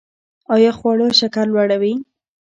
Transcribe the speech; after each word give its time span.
ایا 0.53 0.71
خواږه 0.77 1.07
شکر 1.19 1.45
لوړوي؟ 1.53 1.93